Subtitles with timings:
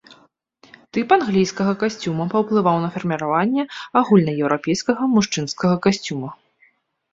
[0.97, 3.63] Тып англійскага касцюма паўплываў на фарміраванне
[4.03, 6.35] агульнаеўрапейскага мужчынскага касцюма.